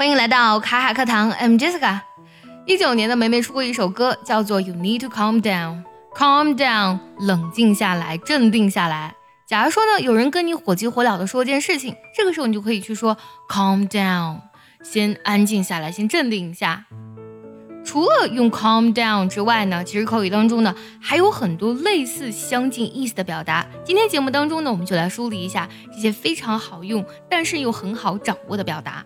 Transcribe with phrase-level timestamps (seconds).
[0.00, 2.00] 欢迎来到卡卡课堂，I'm Jessica。
[2.64, 5.82] 一九年的梅梅出过一首歌，叫做《You Need to Calm Down》
[6.16, 9.14] ，Calm down，冷静下来，镇定下来。
[9.46, 13.14] 假如说呢，有人跟你火急火燎的说一件事情，这个时候你就可以去说
[13.46, 14.38] Calm down，
[14.82, 16.86] 先安静下来，先镇定一下。
[17.84, 23.66] 除了用 calm down 之外呢，其实口语当中呢还有很多类似相近意思的表达。
[23.84, 29.04] 今天节目当中呢，我们就来梳理一下这些非常好用，但是又很好掌握的表达。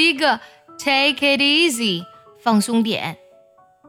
[0.00, 0.40] 第一个
[0.78, 2.02] ，take it easy，
[2.42, 3.18] 放松点。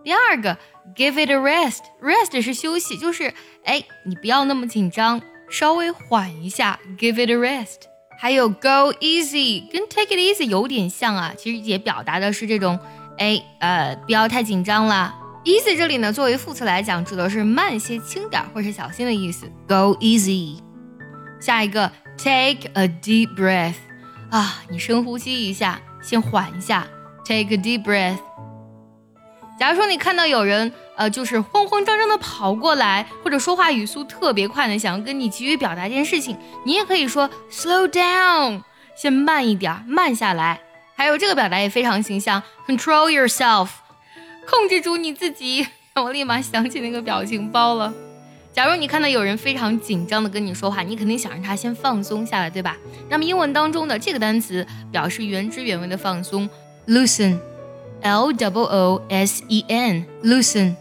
[0.04, 0.58] 第二个
[0.94, 3.34] ，give it a rest，rest 是休息，就是
[3.64, 7.84] 哎，你不要那么紧张，稍微缓一下，give it a rest。
[8.20, 12.78] 还有 go easy，跟 take it easy 有点像啊，其实也表达的是这种。
[13.18, 15.16] 哎，呃，不要太紧张了。
[15.46, 19.50] Easy 这里呢，作为副词来讲，指的是慢些、轻点或是小心的意思。
[19.66, 20.60] Go easy。
[21.40, 23.76] 下一个，take a deep breath。
[24.30, 26.88] 啊，你深呼吸一下，先缓一下。
[27.26, 28.18] Take a deep breath。
[29.60, 36.36] 假如说你看到有人，呃，就是慌慌张张的跑过来，或者说话语速特别快的，想要跟你急于表达一件事情，
[36.66, 38.64] 你也可以说 slow down，
[38.96, 40.60] 先慢一点，慢下来。
[40.96, 43.70] 还有这个表达也非常形象，control yourself，
[44.50, 47.94] 控制住你自己， 我立马想起那个表情包了。
[48.54, 52.78] 假如你看到有人非常紧张的跟你说话，你肯定想让他先放松下来，对吧？
[53.10, 56.50] 那么英文当中的这个单词表示原汁原味的放松
[56.88, 60.76] ，loosen，l w o s e n，loosen，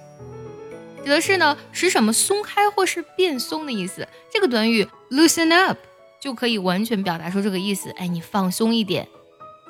[1.05, 4.07] 指的是呢使什么松开或是变松的意思。
[4.33, 5.79] 这个短语 loosen up
[6.21, 7.91] 就可以完全表达出这个意思。
[7.97, 9.07] 哎，你放松一点。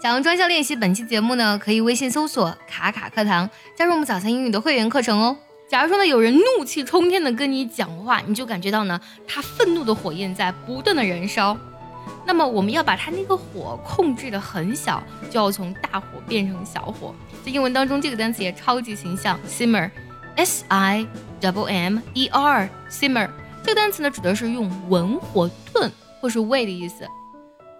[0.02, 5.36] 想要专项练习本期节目呢，可以微信搜索“卡卡课堂”，加入我们早餐英语的会员课程哦。
[5.70, 11.56] 假如说呢，有人怒气冲天的跟你讲话，你就感觉到呢，他愤怒的火焰在不断的燃烧。
[12.26, 17.14] 那么我们要把他那个火控制的很小，就要从大火变成小火。
[17.46, 21.06] 在英文当中，这个单词也超级形象，simmer，s i
[21.38, 23.30] w m e r，simmer
[23.62, 25.88] 这个单词呢，指的是用文火炖
[26.20, 27.06] 或是煨的意思。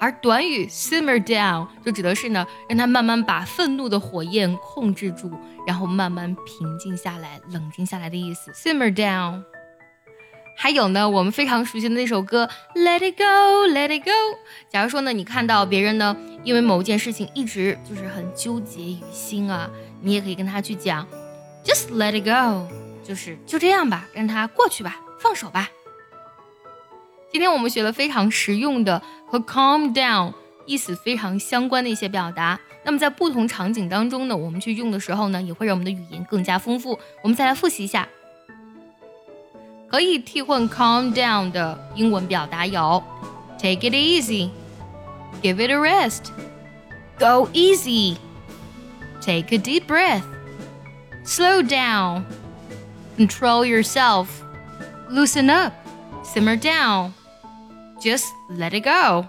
[0.01, 5.31] 而短语 simmer down 就指的是呢，让他慢慢把愤怒的火焰控制住，
[5.67, 8.51] 然后慢慢平静下来、冷静下来的意思。
[8.53, 9.43] simmer down。
[10.57, 14.11] 还有呢，我们非常熟悉的那首歌 Let it go, Let it go。
[14.69, 19.71] 假如说呢，你看到别人呢，因为某件事情一直就是很纠结于心啊，
[20.03, 21.07] 你也可以跟他去讲
[21.65, 22.69] ，Just let it go，
[23.03, 25.71] 就是就这样吧，让它过去吧，放手吧。
[27.32, 30.34] 今天我们学了非常实用的和 calm down
[30.66, 32.60] 意思非常相关的一些表达。
[32.84, 36.98] 那么在不同场景当中呢，我们去用的时候呢，也会让我们的语言更加丰富。
[37.24, 38.08] 我们再来复习一下，
[39.88, 43.04] 可以替换 calm down 的英文表达有：
[43.58, 57.12] take it easy，give it a rest，go easy，take a deep breath，slow down，control yourself，loosen up，simmer down。
[58.00, 59.26] Just let it go，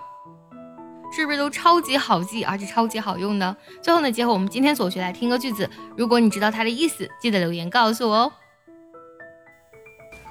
[1.15, 3.56] 是不是都超级好记，而且超级好用呢？
[3.81, 8.32] 最后呢，结合我们今天所学来听个句子，如果你知道它的意思，记得留言告诉我哦。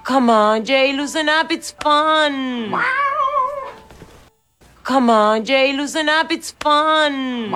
[0.06, 2.70] Come on, Jay, loosen up, it's fun.
[4.84, 7.50] Come on, Jay, loosen up, it's fun.